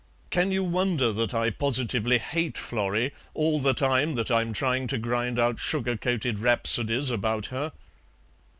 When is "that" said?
1.11-1.31, 4.15-4.31